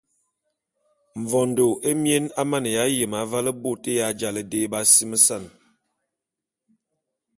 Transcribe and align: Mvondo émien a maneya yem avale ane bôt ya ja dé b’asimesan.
Mvondo 1.21 1.67
émien 1.89 2.25
a 2.41 2.43
maneya 2.51 2.83
yem 2.97 3.13
avale 3.21 3.49
ane 3.51 3.59
bôt 3.61 3.81
ya 3.97 4.07
ja 4.19 4.29
dé 4.51 4.61
b’asimesan. 4.71 5.43